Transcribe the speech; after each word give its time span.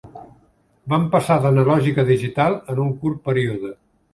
Vam 0.93 1.03
passar 1.17 1.37
d'analògic 1.43 2.01
a 2.05 2.07
digital 2.09 2.59
en 2.75 2.83
un 2.87 2.91
curt 3.05 3.21
període. 3.31 3.75